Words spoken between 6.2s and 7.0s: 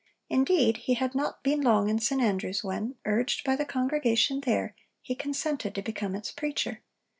preacher.